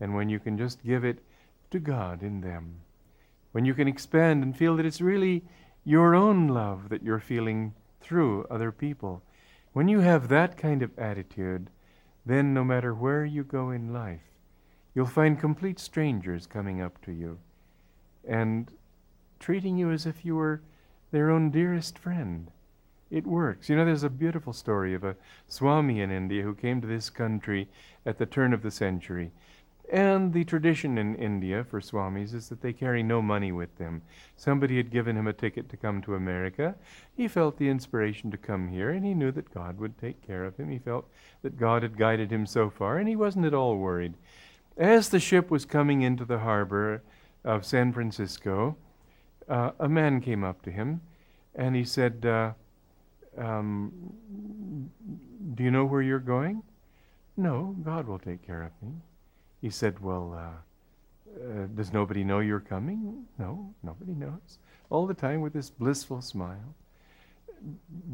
and 0.00 0.14
when 0.14 0.28
you 0.28 0.40
can 0.40 0.58
just 0.58 0.82
give 0.82 1.04
it 1.04 1.22
to 1.70 1.78
God 1.78 2.22
in 2.22 2.40
them. 2.40 2.80
When 3.52 3.64
you 3.64 3.74
can 3.74 3.86
expand 3.86 4.42
and 4.42 4.56
feel 4.56 4.76
that 4.76 4.86
it's 4.86 5.00
really 5.00 5.44
your 5.84 6.14
own 6.14 6.48
love 6.48 6.88
that 6.88 7.02
you're 7.02 7.20
feeling 7.20 7.74
through 8.00 8.46
other 8.50 8.72
people. 8.72 9.22
When 9.72 9.88
you 9.88 10.00
have 10.00 10.28
that 10.28 10.56
kind 10.56 10.82
of 10.82 10.98
attitude, 10.98 11.70
then 12.26 12.52
no 12.52 12.64
matter 12.64 12.94
where 12.94 13.24
you 13.24 13.44
go 13.44 13.70
in 13.70 13.92
life, 13.92 14.20
you'll 14.94 15.06
find 15.06 15.38
complete 15.38 15.78
strangers 15.78 16.46
coming 16.46 16.80
up 16.80 17.00
to 17.02 17.12
you 17.12 17.38
and 18.26 18.72
treating 19.38 19.76
you 19.76 19.90
as 19.90 20.06
if 20.06 20.24
you 20.24 20.36
were 20.36 20.62
their 21.10 21.30
own 21.30 21.50
dearest 21.50 21.98
friend. 21.98 22.50
It 23.10 23.26
works. 23.26 23.68
You 23.68 23.76
know, 23.76 23.84
there's 23.84 24.04
a 24.04 24.10
beautiful 24.10 24.52
story 24.52 24.94
of 24.94 25.02
a 25.02 25.16
Swami 25.48 26.00
in 26.00 26.10
India 26.10 26.42
who 26.42 26.54
came 26.54 26.80
to 26.80 26.86
this 26.86 27.10
country 27.10 27.68
at 28.06 28.18
the 28.18 28.26
turn 28.26 28.52
of 28.52 28.62
the 28.62 28.70
century. 28.70 29.32
And 29.90 30.32
the 30.32 30.44
tradition 30.44 30.98
in 30.98 31.16
India 31.16 31.64
for 31.64 31.80
swamis 31.80 32.32
is 32.32 32.48
that 32.48 32.62
they 32.62 32.72
carry 32.72 33.02
no 33.02 33.20
money 33.20 33.50
with 33.50 33.76
them. 33.76 34.02
Somebody 34.36 34.76
had 34.76 34.92
given 34.92 35.16
him 35.16 35.26
a 35.26 35.32
ticket 35.32 35.68
to 35.68 35.76
come 35.76 36.00
to 36.02 36.14
America. 36.14 36.76
He 37.16 37.26
felt 37.26 37.58
the 37.58 37.68
inspiration 37.68 38.30
to 38.30 38.36
come 38.36 38.68
here, 38.68 38.90
and 38.90 39.04
he 39.04 39.14
knew 39.14 39.32
that 39.32 39.52
God 39.52 39.80
would 39.80 39.98
take 39.98 40.24
care 40.24 40.44
of 40.44 40.56
him. 40.56 40.70
He 40.70 40.78
felt 40.78 41.08
that 41.42 41.58
God 41.58 41.82
had 41.82 41.98
guided 41.98 42.30
him 42.30 42.46
so 42.46 42.70
far, 42.70 42.98
and 42.98 43.08
he 43.08 43.16
wasn't 43.16 43.46
at 43.46 43.54
all 43.54 43.78
worried. 43.78 44.14
As 44.76 45.08
the 45.08 45.18
ship 45.18 45.50
was 45.50 45.64
coming 45.64 46.02
into 46.02 46.24
the 46.24 46.38
harbor 46.38 47.02
of 47.44 47.66
San 47.66 47.92
Francisco, 47.92 48.76
uh, 49.48 49.72
a 49.80 49.88
man 49.88 50.20
came 50.20 50.44
up 50.44 50.62
to 50.62 50.70
him, 50.70 51.00
and 51.56 51.74
he 51.74 51.82
said, 51.82 52.24
uh, 52.24 52.52
um, 53.36 54.12
Do 55.56 55.64
you 55.64 55.72
know 55.72 55.84
where 55.84 56.00
you're 56.00 56.20
going? 56.20 56.62
No, 57.36 57.74
God 57.82 58.06
will 58.06 58.20
take 58.20 58.46
care 58.46 58.62
of 58.62 58.70
me. 58.80 58.94
He 59.60 59.70
said, 59.70 60.00
Well, 60.00 60.34
uh, 60.36 61.40
uh, 61.42 61.66
does 61.74 61.92
nobody 61.92 62.24
know 62.24 62.40
you're 62.40 62.60
coming? 62.60 63.24
No, 63.38 63.72
nobody 63.82 64.12
knows. 64.12 64.58
All 64.88 65.06
the 65.06 65.14
time 65.14 65.40
with 65.40 65.52
this 65.52 65.70
blissful 65.70 66.22
smile. 66.22 66.74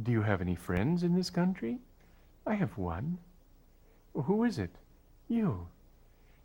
Do 0.03 0.13
you 0.13 0.23
have 0.23 0.41
any 0.41 0.57
friends 0.57 1.03
in 1.03 1.15
this 1.15 1.31
country? 1.31 1.79
I 2.47 2.55
have 2.55 2.77
one. 2.77 3.19
Who 4.15 4.45
is 4.45 4.59
it? 4.59 4.71
You. 5.29 5.69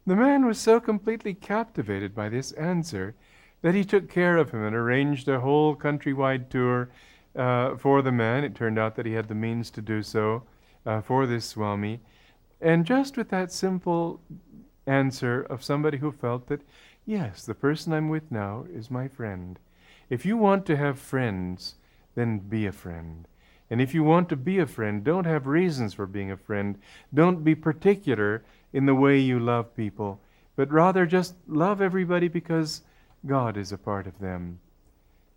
The 0.05 0.15
man 0.15 0.45
was 0.45 0.59
so 0.59 0.79
completely 0.79 1.33
captivated 1.33 2.15
by 2.15 2.29
this 2.29 2.51
answer 2.53 3.15
that 3.61 3.75
he 3.75 3.85
took 3.85 4.09
care 4.09 4.37
of 4.37 4.51
him 4.51 4.63
and 4.63 4.75
arranged 4.75 5.27
a 5.27 5.39
whole 5.39 5.75
countrywide 5.75 6.49
tour 6.49 6.89
uh, 7.35 7.75
for 7.75 8.01
the 8.01 8.11
man. 8.11 8.43
It 8.43 8.55
turned 8.55 8.79
out 8.79 8.95
that 8.95 9.05
he 9.05 9.13
had 9.13 9.27
the 9.27 9.35
means 9.35 9.69
to 9.71 9.81
do 9.81 10.01
so 10.01 10.43
uh, 10.85 11.01
for 11.01 11.27
this 11.27 11.45
Swami. 11.45 11.99
And 12.59 12.85
just 12.85 13.17
with 13.17 13.29
that 13.29 13.51
simple 13.51 14.21
answer 14.87 15.41
of 15.41 15.63
somebody 15.63 15.97
who 15.97 16.11
felt 16.11 16.47
that, 16.47 16.61
yes, 17.05 17.45
the 17.45 17.53
person 17.53 17.93
I'm 17.93 18.09
with 18.09 18.31
now 18.31 18.65
is 18.73 18.91
my 18.91 19.07
friend. 19.07 19.59
If 20.09 20.25
you 20.25 20.37
want 20.37 20.65
to 20.65 20.77
have 20.77 20.99
friends, 20.99 21.75
then 22.15 22.39
be 22.39 22.65
a 22.65 22.71
friend. 22.71 23.27
And 23.69 23.81
if 23.81 23.93
you 23.93 24.03
want 24.03 24.27
to 24.29 24.35
be 24.35 24.59
a 24.59 24.65
friend, 24.65 25.03
don't 25.03 25.25
have 25.25 25.47
reasons 25.47 25.93
for 25.93 26.05
being 26.05 26.31
a 26.31 26.37
friend. 26.37 26.77
Don't 27.13 27.43
be 27.43 27.55
particular 27.55 28.43
in 28.73 28.85
the 28.85 28.95
way 28.95 29.17
you 29.17 29.39
love 29.39 29.75
people, 29.75 30.19
but 30.55 30.71
rather 30.71 31.05
just 31.05 31.35
love 31.47 31.81
everybody 31.81 32.27
because 32.27 32.81
God 33.25 33.55
is 33.55 33.71
a 33.71 33.77
part 33.77 34.07
of 34.07 34.19
them. 34.19 34.59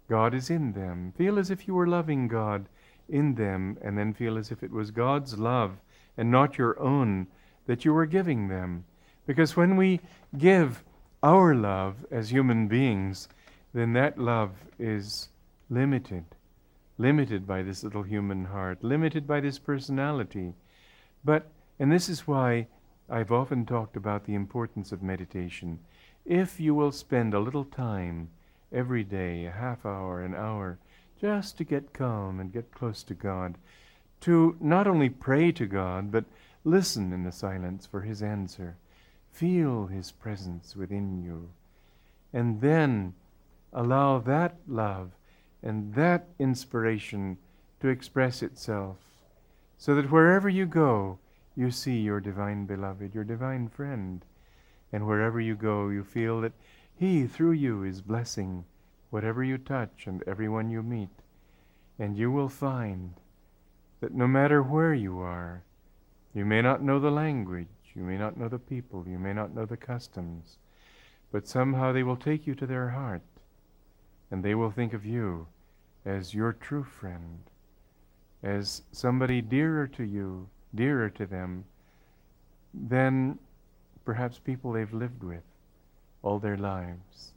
God 0.08 0.34
is 0.34 0.50
in 0.50 0.72
them. 0.72 1.12
Feel 1.16 1.38
as 1.38 1.50
if 1.50 1.68
you 1.68 1.74
were 1.74 1.86
loving 1.86 2.26
God 2.28 2.66
in 3.08 3.34
them, 3.34 3.78
and 3.82 3.96
then 3.96 4.14
feel 4.14 4.36
as 4.36 4.50
if 4.50 4.62
it 4.62 4.72
was 4.72 4.90
God's 4.90 5.38
love 5.38 5.76
and 6.16 6.30
not 6.30 6.58
your 6.58 6.78
own 6.80 7.26
that 7.66 7.84
you 7.84 7.92
were 7.92 8.06
giving 8.06 8.48
them. 8.48 8.84
Because 9.26 9.56
when 9.56 9.76
we 9.76 10.00
give 10.36 10.84
our 11.22 11.54
love 11.54 12.04
as 12.10 12.30
human 12.30 12.68
beings, 12.68 13.28
then 13.72 13.94
that 13.94 14.18
love 14.18 14.52
is 14.78 15.28
limited. 15.70 16.24
Limited 16.98 17.46
by 17.46 17.62
this 17.62 17.82
little 17.82 18.02
human 18.02 18.44
heart, 18.44 18.84
limited 18.84 19.26
by 19.26 19.40
this 19.40 19.58
personality. 19.58 20.54
But, 21.24 21.50
and 21.78 21.90
this 21.90 22.08
is 22.08 22.26
why 22.26 22.68
I've 23.08 23.32
often 23.32 23.64
talked 23.64 23.96
about 23.96 24.26
the 24.26 24.34
importance 24.34 24.92
of 24.92 25.02
meditation. 25.02 25.80
If 26.24 26.60
you 26.60 26.74
will 26.74 26.92
spend 26.92 27.34
a 27.34 27.40
little 27.40 27.64
time 27.64 28.28
every 28.72 29.04
day, 29.04 29.46
a 29.46 29.50
half 29.50 29.86
hour, 29.86 30.22
an 30.22 30.34
hour, 30.34 30.78
just 31.20 31.56
to 31.58 31.64
get 31.64 31.94
calm 31.94 32.38
and 32.38 32.52
get 32.52 32.72
close 32.72 33.02
to 33.04 33.14
God, 33.14 33.56
to 34.20 34.56
not 34.60 34.86
only 34.86 35.08
pray 35.08 35.50
to 35.52 35.66
God, 35.66 36.12
but 36.12 36.24
listen 36.64 37.12
in 37.12 37.24
the 37.24 37.32
silence 37.32 37.86
for 37.86 38.02
His 38.02 38.22
answer 38.22 38.76
Feel 39.34 39.86
His 39.88 40.12
presence 40.12 40.76
within 40.76 41.20
you. 41.20 41.50
And 42.32 42.60
then 42.60 43.14
allow 43.72 44.20
that 44.20 44.54
love 44.68 45.10
and 45.60 45.92
that 45.94 46.28
inspiration 46.38 47.38
to 47.80 47.88
express 47.88 48.42
itself 48.42 48.96
so 49.76 49.96
that 49.96 50.12
wherever 50.12 50.48
you 50.48 50.66
go, 50.66 51.18
you 51.56 51.72
see 51.72 51.98
your 51.98 52.20
divine 52.20 52.64
beloved, 52.64 53.12
your 53.12 53.24
divine 53.24 53.68
friend. 53.68 54.24
And 54.92 55.04
wherever 55.04 55.40
you 55.40 55.56
go, 55.56 55.88
you 55.88 56.04
feel 56.04 56.40
that 56.42 56.52
He, 56.94 57.26
through 57.26 57.52
you, 57.52 57.82
is 57.82 58.02
blessing 58.02 58.64
whatever 59.10 59.42
you 59.42 59.58
touch 59.58 60.06
and 60.06 60.22
everyone 60.28 60.70
you 60.70 60.80
meet. 60.80 61.10
And 61.98 62.16
you 62.16 62.30
will 62.30 62.48
find 62.48 63.14
that 64.00 64.14
no 64.14 64.28
matter 64.28 64.62
where 64.62 64.94
you 64.94 65.18
are, 65.18 65.64
you 66.32 66.44
may 66.44 66.62
not 66.62 66.82
know 66.82 67.00
the 67.00 67.10
language, 67.10 67.66
you 67.94 68.02
may 68.02 68.16
not 68.16 68.36
know 68.36 68.48
the 68.48 68.58
people, 68.58 69.04
you 69.06 69.18
may 69.18 69.32
not 69.32 69.54
know 69.54 69.64
the 69.64 69.76
customs, 69.76 70.58
but 71.30 71.46
somehow 71.46 71.92
they 71.92 72.02
will 72.02 72.16
take 72.16 72.46
you 72.46 72.54
to 72.54 72.66
their 72.66 72.90
heart, 72.90 73.22
and 74.30 74.42
they 74.42 74.54
will 74.54 74.70
think 74.70 74.92
of 74.92 75.04
you 75.04 75.46
as 76.04 76.34
your 76.34 76.52
true 76.52 76.84
friend, 76.84 77.38
as 78.42 78.82
somebody 78.92 79.40
dearer 79.40 79.86
to 79.86 80.04
you, 80.04 80.48
dearer 80.74 81.08
to 81.10 81.26
them, 81.26 81.64
than 82.72 83.38
perhaps 84.04 84.38
people 84.38 84.72
they've 84.72 84.92
lived 84.92 85.22
with 85.22 85.44
all 86.22 86.38
their 86.38 86.56
lives. 86.56 87.32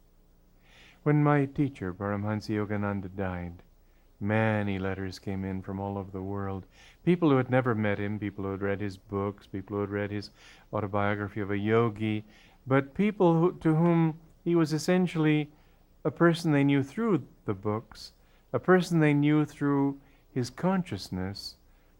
When 1.02 1.22
my 1.22 1.46
teacher, 1.46 1.94
Paramhansa 1.94 2.50
Yogananda, 2.50 3.14
died, 3.16 3.62
Many 4.20 4.80
letters 4.80 5.20
came 5.20 5.44
in 5.44 5.62
from 5.62 5.78
all 5.78 5.96
over 5.96 6.10
the 6.10 6.22
world. 6.22 6.66
People 7.04 7.30
who 7.30 7.36
had 7.36 7.50
never 7.50 7.74
met 7.74 7.98
him, 7.98 8.18
people 8.18 8.44
who 8.44 8.50
had 8.50 8.62
read 8.62 8.80
his 8.80 8.96
books, 8.96 9.46
people 9.46 9.76
who 9.76 9.82
had 9.82 9.90
read 9.90 10.10
his 10.10 10.30
autobiography 10.72 11.40
of 11.40 11.52
a 11.52 11.58
yogi, 11.58 12.24
but 12.66 12.94
people 12.94 13.38
who, 13.38 13.52
to 13.60 13.76
whom 13.76 14.18
he 14.42 14.56
was 14.56 14.72
essentially 14.72 15.50
a 16.04 16.10
person 16.10 16.50
they 16.50 16.64
knew 16.64 16.82
through 16.82 17.22
the 17.44 17.54
books, 17.54 18.12
a 18.52 18.58
person 18.58 18.98
they 18.98 19.14
knew 19.14 19.44
through 19.44 20.00
his 20.34 20.50
consciousness, 20.50 21.54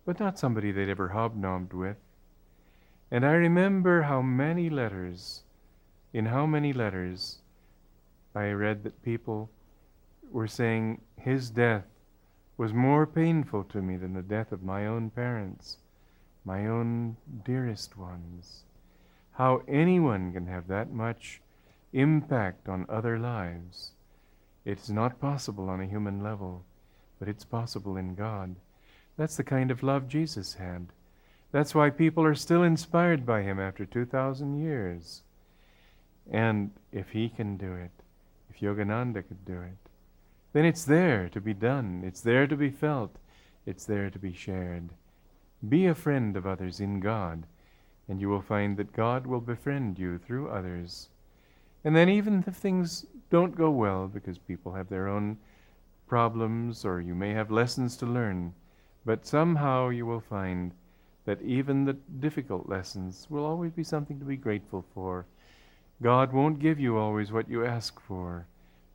but 0.04 0.18
not 0.18 0.38
somebody 0.38 0.72
they'd 0.72 0.88
ever 0.88 1.08
hobnobbed 1.08 1.72
with. 1.72 1.98
And 3.10 3.25
I 3.25 3.32
remember 3.32 4.02
how 4.02 4.22
many 4.22 4.68
letters, 4.68 5.44
in 6.12 6.26
how 6.26 6.46
many 6.46 6.72
letters, 6.72 7.38
I 8.34 8.50
read 8.50 8.82
that 8.82 9.02
people 9.02 9.50
were 10.30 10.48
saying 10.48 11.00
his 11.16 11.50
death 11.50 11.84
was 12.59 12.75
more 12.75 13.07
painful 13.07 13.65
to 13.65 13.81
me 13.81 13.97
than 13.97 14.12
the 14.12 14.23
death 14.23 14.53
of 14.53 14.62
my 14.62 14.85
own 14.85 15.09
parents, 15.09 15.79
my 16.45 16.67
own 16.67 17.17
dearest 17.45 17.97
ones. 17.97 18.65
How 19.33 19.62
anyone 19.69 20.33
can 20.33 20.47
have 20.49 20.67
that 20.67 20.93
much 20.93 21.41
impact 21.93 22.69
on 22.69 22.85
other 22.88 23.19
lives. 23.19 23.93
It's 24.65 24.91
not 24.91 25.21
possible 25.21 25.71
on 25.71 25.81
a 25.81 25.87
human 25.87 26.23
level, 26.23 26.65
but 27.19 27.29
it's 27.29 27.45
possible 27.45 27.97
in 27.97 28.15
God. 28.15 28.57
That's 29.17 29.37
the 29.37 29.45
kind 29.45 29.71
of 29.71 29.83
love 29.83 30.09
Jesus 30.09 30.55
had. 30.55 30.88
That's 31.50 31.75
why 31.75 31.91
people 31.91 32.25
are 32.25 32.35
still 32.35 32.62
inspired 32.62 33.25
by 33.25 33.43
him 33.43 33.59
after 33.59 33.87
2,000 33.87 34.61
years. 34.61 35.23
And 36.31 36.73
if 36.93 37.11
he 37.11 37.29
can 37.29 37.57
do 37.57 37.73
it, 37.73 37.93
if 38.50 38.61
Yogananda 38.61 39.27
could 39.27 39.45
do 39.47 39.61
it, 39.61 39.88
then 40.52 40.64
it's 40.64 40.85
there 40.85 41.28
to 41.28 41.40
be 41.40 41.52
done, 41.52 42.02
it's 42.05 42.23
there 42.23 42.47
to 42.47 42.57
be 42.57 42.71
felt, 42.71 43.17
it's 43.67 43.85
there 43.85 44.09
to 44.09 44.19
be 44.19 44.33
shared. 44.33 44.90
Be 45.69 45.87
a 45.87 45.95
friend 45.95 46.37
of 46.37 46.47
others 46.47 46.81
in 46.81 47.00
God, 47.00 47.47
and 48.09 48.21
you 48.21 48.31
will 48.31 48.40
find 48.40 48.76
that 48.76 48.95
God 48.95 49.26
will 49.26 49.43
befriend 49.43 49.99
you 49.99 50.17
through 50.17 50.49
others. 50.49 51.11
And 51.85 51.95
then, 51.95 52.09
even 52.09 52.43
if 52.47 52.55
things 52.57 53.05
don't 53.28 53.57
go 53.57 53.71
well, 53.71 54.09
because 54.09 54.38
people 54.38 54.73
have 54.73 54.88
their 54.88 55.09
own 55.09 55.37
problems, 56.07 56.85
or 56.85 57.00
you 57.00 57.14
may 57.14 57.33
have 57.33 57.50
lessons 57.50 57.97
to 57.99 58.07
learn, 58.07 58.55
but 59.05 59.26
somehow 59.26 59.90
you 59.90 60.07
will 60.07 60.21
find 60.21 60.73
that 61.26 61.43
even 61.43 61.85
the 61.85 61.93
difficult 62.21 62.69
lessons 62.69 63.26
will 63.28 63.45
always 63.45 63.73
be 63.73 63.85
something 63.85 64.19
to 64.19 64.25
be 64.25 64.37
grateful 64.37 64.85
for. 64.95 65.26
God 66.03 66.33
won't 66.33 66.59
give 66.59 66.81
you 66.81 66.96
always 66.96 67.31
what 67.31 67.51
you 67.51 67.66
ask 67.66 68.01
for 68.01 68.46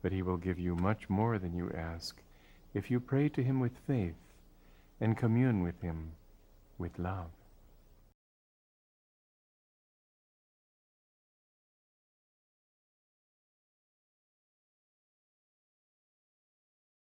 but 0.04 0.12
he 0.12 0.20
will 0.20 0.36
give 0.36 0.58
you 0.58 0.76
much 0.76 1.08
more 1.08 1.38
than 1.38 1.56
you 1.56 1.70
ask 1.74 2.20
if 2.74 2.90
you 2.90 3.00
pray 3.00 3.26
to 3.26 3.42
him 3.42 3.58
with 3.58 3.72
faith 3.86 4.20
and 5.00 5.16
commune 5.16 5.62
with 5.62 5.80
him 5.80 6.12
with 6.76 6.98
love. 6.98 7.30